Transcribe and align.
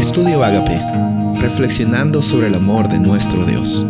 Estudio 0.00 0.42
Agape, 0.42 0.80
reflexionando 1.42 2.22
sobre 2.22 2.46
el 2.46 2.54
amor 2.54 2.88
de 2.88 2.98
nuestro 2.98 3.44
Dios. 3.44 3.84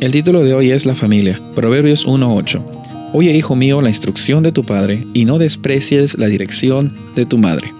El 0.00 0.10
título 0.10 0.42
de 0.42 0.54
hoy 0.54 0.72
es 0.72 0.86
La 0.86 0.96
familia, 0.96 1.40
Proverbios 1.54 2.04
1.8. 2.04 3.12
Oye, 3.12 3.30
hijo 3.30 3.54
mío, 3.54 3.80
la 3.80 3.90
instrucción 3.90 4.42
de 4.42 4.50
tu 4.50 4.64
padre 4.64 5.06
y 5.14 5.24
no 5.24 5.38
desprecies 5.38 6.18
la 6.18 6.26
dirección 6.26 6.92
de 7.14 7.24
tu 7.26 7.38
madre. 7.38 7.72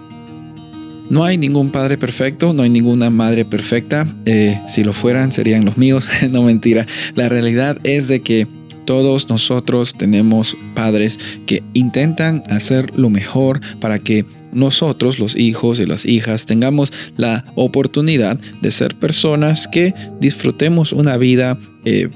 No 1.10 1.24
hay 1.24 1.38
ningún 1.38 1.70
padre 1.70 1.98
perfecto, 1.98 2.52
no 2.52 2.62
hay 2.62 2.70
ninguna 2.70 3.10
madre 3.10 3.44
perfecta. 3.44 4.06
Eh, 4.24 4.60
si 4.68 4.84
lo 4.84 4.92
fueran, 4.92 5.32
serían 5.32 5.64
los 5.64 5.76
míos. 5.76 6.08
no 6.30 6.44
mentira. 6.44 6.86
La 7.16 7.28
realidad 7.28 7.78
es 7.82 8.06
de 8.06 8.20
que 8.20 8.46
todos 8.84 9.28
nosotros 9.28 9.94
tenemos 9.98 10.56
padres 10.76 11.18
que 11.46 11.64
intentan 11.74 12.44
hacer 12.48 12.96
lo 12.96 13.10
mejor 13.10 13.60
para 13.80 13.98
que 13.98 14.24
nosotros, 14.52 15.18
los 15.18 15.36
hijos 15.36 15.80
y 15.80 15.86
las 15.86 16.06
hijas, 16.06 16.46
tengamos 16.46 16.92
la 17.16 17.44
oportunidad 17.54 18.38
de 18.62 18.70
ser 18.70 18.94
personas 18.96 19.68
que 19.68 19.94
disfrutemos 20.20 20.92
una 20.92 21.16
vida 21.16 21.58
eh, 21.84 22.08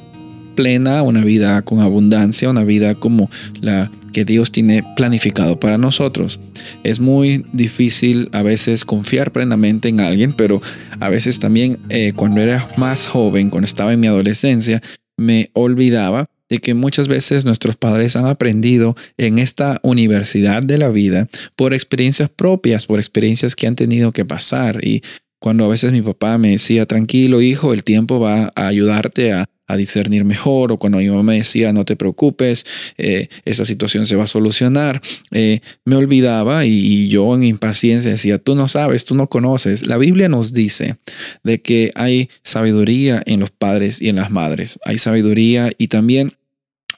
plena, 0.55 1.03
una 1.03 1.25
vida 1.25 1.63
con 1.63 1.81
abundancia, 1.81 2.51
una 2.51 2.65
vida 2.65 2.95
como 2.95 3.31
la 3.61 3.91
que 4.13 4.25
Dios 4.25 4.53
tiene 4.53 4.85
planificado 4.95 5.59
para 5.59 5.79
nosotros. 5.79 6.39
Es 6.85 7.01
muy 7.01 7.45
difícil 7.53 8.29
a 8.33 8.43
veces 8.43 8.85
confiar 8.85 9.33
plenamente 9.33 9.89
en 9.89 10.01
alguien, 10.01 10.33
pero 10.35 10.61
a 11.01 11.09
veces 11.09 11.39
también 11.39 11.79
eh, 11.89 12.13
cuando 12.15 12.41
era 12.41 12.69
más 12.77 13.07
joven, 13.07 13.51
cuando 13.51 13.65
estaba 13.65 13.93
en 13.93 14.01
mi 14.01 14.07
adolescencia, 14.07 14.83
me 15.17 15.51
olvidaba 15.55 16.27
de 16.53 16.59
que 16.59 16.75
muchas 16.75 17.09
veces 17.09 17.47
nuestros 17.47 17.77
padres 17.77 18.15
han 18.15 18.27
aprendido 18.27 18.95
en 19.17 19.39
esta 19.39 19.81
universidad 19.83 20.63
de 20.63 20.77
la 20.77 20.91
vida 20.91 21.27
por 21.57 21.73
experiencias 21.73 22.29
propias, 22.29 22.85
por 22.85 22.99
experiencias 22.99 23.57
que 23.57 23.67
han 23.67 23.75
tenido 23.75 24.13
que 24.13 24.27
pasar. 24.27 24.85
Y 24.85 25.03
cuando 25.39 25.65
a 25.65 25.69
veces 25.69 25.93
mi 25.93 26.03
papá 26.03 26.37
me 26.37 26.51
decía, 26.51 26.85
tranquilo 26.85 27.41
hijo, 27.41 27.73
el 27.73 27.85
tiempo 27.85 28.21
va 28.21 28.53
a 28.55 28.67
ayudarte 28.67 29.33
a, 29.33 29.49
discernir 29.79 30.23
mejor, 30.27 30.71
o 30.71 30.77
cuando 30.77 30.99
mi 30.99 31.09
mamá 31.09 31.23
me 31.23 31.37
decía, 31.37 31.73
no 31.73 31.87
te 31.87 31.97
preocupes, 31.97 32.67
eh, 32.99 33.29
esta 33.47 33.65
situación 33.65 34.05
se 34.05 34.17
va 34.17 34.25
a 34.25 34.27
solucionar, 34.27 35.01
eh, 35.31 35.61
me 35.87 35.97
olvidaba 35.97 36.67
y, 36.67 36.73
y, 36.73 37.09
yo 37.09 37.35
en 37.35 37.43
impaciencia 37.43 38.11
decía, 38.11 38.37
tú 38.37 38.55
no 38.55 38.69
sabes, 38.69 39.07
tú 39.07 39.15
no 39.15 39.31
conoces. 39.31 39.87
La 39.87 39.97
Biblia 39.97 40.29
nos 40.29 40.53
dice 40.53 40.97
de 41.43 41.63
que 41.63 41.91
hay 41.95 42.29
sabiduría 42.43 43.23
en 43.25 43.41
los 43.41 43.51
padres 43.51 44.03
y 44.03 44.11
en 44.11 44.17
las 44.17 44.31
madres, 44.31 44.79
hay 44.85 44.99
sabiduría 44.99 45.73
y 45.79 45.89
también 45.89 46.35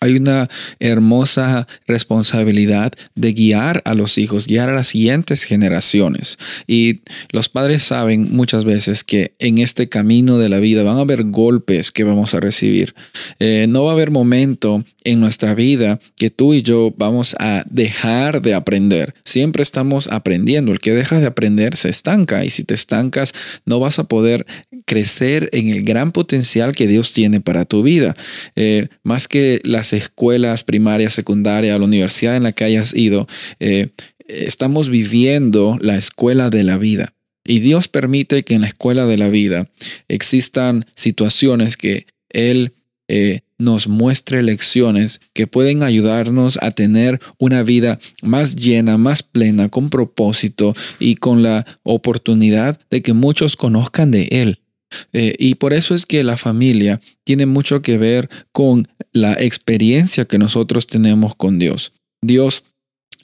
hay 0.04 0.16
una 0.16 0.48
hermosa 0.80 1.66
responsabilidad 1.86 2.92
de 3.14 3.32
guiar 3.32 3.80
a 3.86 3.94
los 3.94 4.18
hijos, 4.18 4.46
guiar 4.46 4.68
a 4.68 4.74
las 4.74 4.88
siguientes 4.88 5.44
generaciones. 5.44 6.38
Y 6.66 7.00
los 7.30 7.48
padres 7.48 7.82
saben 7.82 8.28
muchas 8.30 8.66
veces 8.66 9.02
que 9.02 9.34
en 9.38 9.58
este 9.58 9.88
camino 9.88 10.38
de 10.38 10.50
la 10.50 10.58
vida 10.58 10.82
van 10.82 10.98
a 10.98 11.02
haber 11.02 11.24
golpes 11.24 11.90
que 11.90 12.04
vamos 12.04 12.34
a 12.34 12.40
recibir. 12.40 12.94
Eh, 13.38 13.66
no 13.68 13.84
va 13.84 13.92
a 13.92 13.94
haber 13.94 14.10
momento 14.10 14.84
en 15.04 15.20
nuestra 15.20 15.54
vida 15.54 16.00
que 16.16 16.30
tú 16.30 16.54
y 16.54 16.62
yo 16.62 16.92
vamos 16.96 17.34
a 17.38 17.62
dejar 17.70 18.42
de 18.42 18.54
aprender. 18.54 19.14
Siempre 19.24 19.62
estamos 19.62 20.08
aprendiendo. 20.08 20.72
El 20.72 20.80
que 20.80 20.92
deja 20.92 21.18
de 21.18 21.26
aprender 21.26 21.76
se 21.76 21.88
estanca 21.88 22.44
y 22.44 22.50
si 22.50 22.64
te 22.64 22.74
estancas 22.74 23.32
no 23.64 23.80
vas 23.80 23.98
a 23.98 24.04
poder 24.04 24.46
crecer 24.84 25.48
en 25.52 25.68
el 25.68 25.82
gran 25.82 26.12
potencial 26.12 26.72
que 26.72 26.86
Dios 26.86 27.12
tiene 27.12 27.40
para 27.40 27.64
tu 27.64 27.82
vida. 27.82 28.14
Eh, 28.56 28.88
más 29.02 29.28
que 29.28 29.60
las 29.64 29.92
escuelas 29.98 30.64
primarias, 30.64 31.12
secundaria, 31.12 31.78
la 31.78 31.84
universidad 31.84 32.36
en 32.36 32.44
la 32.44 32.52
que 32.52 32.64
hayas 32.64 32.94
ido, 32.94 33.26
eh, 33.60 33.88
estamos 34.26 34.88
viviendo 34.88 35.78
la 35.80 35.96
escuela 35.96 36.50
de 36.50 36.64
la 36.64 36.78
vida. 36.78 37.14
Y 37.44 37.58
Dios 37.60 37.88
permite 37.88 38.42
que 38.42 38.54
en 38.54 38.62
la 38.62 38.68
escuela 38.68 39.06
de 39.06 39.18
la 39.18 39.28
vida 39.28 39.68
existan 40.08 40.86
situaciones 40.94 41.76
que 41.76 42.06
Él 42.30 42.72
eh, 43.06 43.40
nos 43.58 43.86
muestre 43.86 44.42
lecciones 44.42 45.20
que 45.32 45.46
pueden 45.46 45.82
ayudarnos 45.82 46.58
a 46.62 46.70
tener 46.70 47.20
una 47.38 47.62
vida 47.62 48.00
más 48.22 48.56
llena, 48.56 48.96
más 48.96 49.22
plena, 49.22 49.68
con 49.68 49.90
propósito 49.90 50.74
y 50.98 51.16
con 51.16 51.42
la 51.42 51.66
oportunidad 51.82 52.80
de 52.90 53.02
que 53.02 53.12
muchos 53.12 53.56
conozcan 53.56 54.10
de 54.10 54.28
Él. 54.30 54.63
Eh, 55.12 55.34
y 55.38 55.56
por 55.56 55.72
eso 55.72 55.94
es 55.94 56.06
que 56.06 56.24
la 56.24 56.36
familia 56.36 57.00
tiene 57.24 57.46
mucho 57.46 57.82
que 57.82 57.98
ver 57.98 58.28
con 58.52 58.88
la 59.12 59.34
experiencia 59.34 60.24
que 60.24 60.38
nosotros 60.38 60.86
tenemos 60.86 61.34
con 61.34 61.58
Dios. 61.58 61.92
Dios 62.22 62.64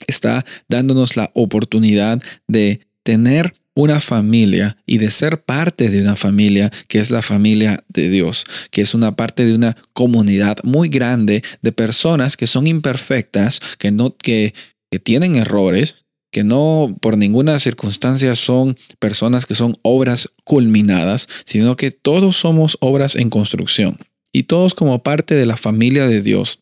está 0.07 0.45
dándonos 0.67 1.15
la 1.17 1.31
oportunidad 1.33 2.21
de 2.47 2.81
tener 3.03 3.53
una 3.73 4.01
familia 4.01 4.77
y 4.85 4.97
de 4.97 5.09
ser 5.09 5.41
parte 5.43 5.89
de 5.89 6.01
una 6.01 6.15
familia 6.15 6.71
que 6.87 6.99
es 6.99 7.09
la 7.09 7.21
familia 7.21 7.83
de 7.87 8.09
Dios, 8.09 8.45
que 8.69 8.81
es 8.81 8.93
una 8.93 9.15
parte 9.15 9.45
de 9.45 9.55
una 9.55 9.77
comunidad 9.93 10.57
muy 10.63 10.89
grande 10.89 11.43
de 11.61 11.71
personas 11.71 12.35
que 12.35 12.47
son 12.47 12.67
imperfectas, 12.67 13.61
que 13.77 13.91
no 13.91 14.15
que, 14.17 14.53
que 14.91 14.99
tienen 14.99 15.35
errores, 15.35 16.05
que 16.31 16.43
no 16.43 16.95
por 17.01 17.17
ninguna 17.17 17.59
circunstancia 17.59 18.35
son 18.35 18.77
personas 18.99 19.45
que 19.45 19.55
son 19.55 19.77
obras 19.81 20.29
culminadas, 20.43 21.27
sino 21.45 21.75
que 21.75 21.91
todos 21.91 22.37
somos 22.37 22.77
obras 22.79 23.15
en 23.15 23.29
construcción. 23.29 23.97
Y 24.33 24.43
todos 24.43 24.73
como 24.73 25.03
parte 25.03 25.35
de 25.35 25.45
la 25.45 25.57
familia 25.57 26.07
de 26.07 26.21
Dios 26.21 26.59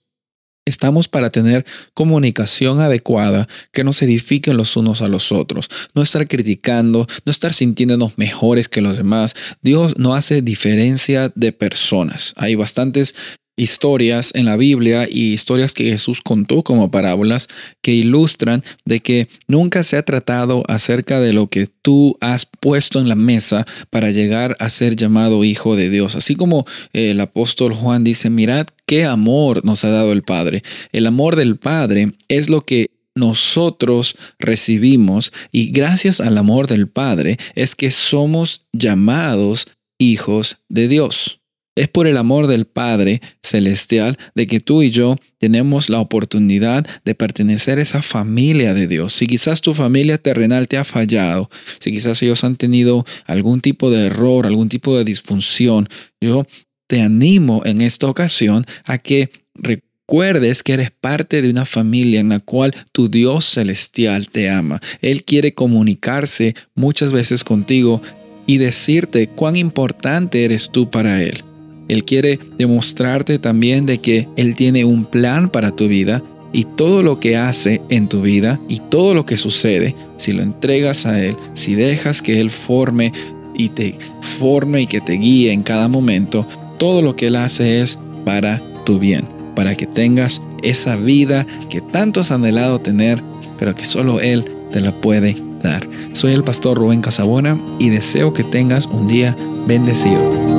Estamos 0.70 1.08
para 1.08 1.32
tener 1.32 1.66
comunicación 1.96 2.80
adecuada 2.80 3.48
que 3.72 3.84
nos 3.84 4.04
edifiquen 4.04 4.56
los 4.56 4.78
unos 4.78 5.02
a 5.02 5.08
los 5.08 5.32
otros. 5.32 5.68
No 5.96 6.04
estar 6.04 6.28
criticando, 6.28 7.08
no 7.26 7.32
estar 7.32 7.54
sintiéndonos 7.54 8.20
mejores 8.20 8.70
que 8.70 8.82
los 8.82 8.96
demás. 8.96 9.36
Dios 9.64 9.98
no 9.98 10.14
hace 10.14 10.44
diferencia 10.44 11.32
de 11.34 11.52
personas. 11.54 12.36
Hay 12.38 12.54
bastantes 12.54 13.16
historias 13.60 14.32
en 14.34 14.46
la 14.46 14.56
Biblia 14.56 15.08
y 15.10 15.34
historias 15.34 15.74
que 15.74 15.84
Jesús 15.84 16.22
contó 16.22 16.64
como 16.64 16.90
parábolas 16.90 17.50
que 17.82 17.92
ilustran 17.92 18.64
de 18.86 19.02
que 19.02 19.28
nunca 19.48 19.84
se 19.84 19.98
ha 19.98 20.04
tratado 20.04 20.64
acerca 20.68 21.20
de 21.20 21.34
lo 21.34 21.48
que 21.48 21.68
tú 21.68 22.18
has 22.22 22.46
puesto 22.46 23.00
en 23.00 23.10
la 23.10 23.16
mesa 23.16 23.68
para 23.90 24.12
llegar 24.12 24.56
a 24.60 24.70
ser 24.70 24.96
llamado 24.96 25.44
hijo 25.44 25.76
de 25.76 25.90
Dios. 25.90 26.16
Así 26.16 26.36
como 26.36 26.66
el 26.94 27.20
apóstol 27.20 27.74
Juan 27.74 28.04
dice, 28.04 28.30
mirad 28.30 28.68
qué 28.86 29.06
amor 29.06 29.66
nos 29.66 29.84
ha 29.84 29.90
dado 29.90 30.12
el 30.14 30.24
Padre. 30.24 30.64
El 30.92 31.06
amor 31.06 31.36
del 31.36 31.58
Padre 31.58 32.14
es 32.30 32.50
lo 32.50 32.62
que 32.62 32.88
nosotros 33.16 34.16
recibimos 34.40 35.34
y 35.52 35.72
gracias 35.72 36.22
al 36.22 36.38
amor 36.38 36.68
del 36.68 36.88
Padre 36.88 37.38
es 37.56 37.76
que 37.76 37.92
somos 37.92 38.66
llamados 38.72 39.68
hijos 39.98 40.58
de 40.70 40.88
Dios. 40.88 41.39
Es 41.76 41.88
por 41.88 42.08
el 42.08 42.18
amor 42.18 42.48
del 42.48 42.66
Padre 42.66 43.22
Celestial 43.42 44.18
de 44.36 44.48
que 44.48 44.60
tú 44.60 44.82
y 44.82 44.92
yo 44.92 45.16
tenemos 45.38 45.90
la 45.90 46.00
oportunidad 46.00 46.86
de 47.06 47.16
pertenecer 47.16 47.80
a 47.80 47.84
esa 47.84 48.02
familia 48.02 48.74
de 48.74 48.88
Dios. 48.88 49.14
Si 49.14 49.28
quizás 49.28 49.62
tu 49.62 49.74
familia 49.74 50.18
terrenal 50.18 50.68
te 50.68 50.78
ha 50.78 50.84
fallado, 50.84 51.50
si 51.80 51.92
quizás 51.92 52.22
ellos 52.22 52.44
han 52.44 52.58
tenido 52.58 53.06
algún 53.26 53.62
tipo 53.62 53.90
de 53.92 54.08
error, 54.08 54.46
algún 54.46 54.68
tipo 54.68 54.98
de 54.98 55.06
disfunción, 55.06 55.88
yo 56.20 56.46
te 56.88 57.02
animo 57.02 57.62
en 57.66 57.82
esta 57.82 58.08
ocasión 58.08 58.66
a 58.84 58.98
que 58.98 59.30
recuerdes 59.54 60.64
que 60.64 60.74
eres 60.74 60.90
parte 60.92 61.42
de 61.42 61.52
una 61.52 61.66
familia 61.66 62.20
en 62.20 62.30
la 62.30 62.40
cual 62.40 62.74
tu 62.92 63.10
Dios 63.10 63.46
celestial 63.46 64.28
te 64.30 64.50
ama. 64.50 64.82
Él 65.02 65.24
quiere 65.24 65.54
comunicarse 65.54 66.56
muchas 66.74 67.12
veces 67.12 67.44
contigo 67.44 68.02
y 68.48 68.58
decirte 68.58 69.28
cuán 69.28 69.56
importante 69.56 70.44
eres 70.44 70.72
tú 70.72 70.90
para 70.90 71.22
Él. 71.22 71.44
Él 71.90 72.06
quiere 72.06 72.40
demostrarte 72.58 73.40
también 73.40 73.86
de 73.86 73.98
que 73.98 74.30
Él 74.38 74.56
tiene 74.56 74.86
un 74.86 75.04
plan 75.06 75.50
para 75.50 75.72
tu 75.72 75.88
vida 75.88 76.24
y 76.54 76.64
todo 76.64 77.04
lo 77.04 77.20
que 77.20 77.36
hace 77.36 77.82
en 77.90 78.08
tu 78.08 78.22
vida 78.22 78.60
y 78.70 78.80
todo 78.80 79.14
lo 79.14 79.26
que 79.26 79.38
sucede, 79.38 79.96
si 80.16 80.32
lo 80.32 80.42
entregas 80.42 81.06
a 81.06 81.22
Él, 81.22 81.36
si 81.54 81.76
dejas 81.76 82.22
que 82.22 82.40
Él 82.40 82.50
forme 82.50 83.12
y 83.56 83.70
te 83.70 83.96
forme 84.22 84.82
y 84.82 84.88
que 84.88 85.02
te 85.02 85.14
guíe 85.14 85.52
en 85.52 85.64
cada 85.64 85.88
momento, 85.88 86.48
todo 86.78 87.02
lo 87.02 87.16
que 87.16 87.28
Él 87.28 87.36
hace 87.36 87.82
es 87.82 88.00
para 88.24 88.62
tu 88.86 89.00
bien, 89.00 89.26
para 89.56 89.76
que 89.76 89.86
tengas 89.86 90.42
esa 90.64 90.96
vida 90.96 91.46
que 91.70 91.82
tanto 91.82 92.22
has 92.22 92.32
anhelado 92.32 92.80
tener, 92.80 93.22
pero 93.58 93.76
que 93.76 93.86
solo 93.86 94.20
Él 94.22 94.46
te 94.72 94.82
la 94.82 94.94
puede 94.94 95.36
dar. 95.62 95.88
Soy 96.14 96.34
el 96.34 96.44
pastor 96.44 96.78
Rubén 96.78 97.02
Casabona 97.02 97.60
y 97.80 97.90
deseo 97.90 98.34
que 98.34 98.44
tengas 98.44 98.86
un 98.88 99.08
día 99.08 99.36
bendecido. 99.68 100.59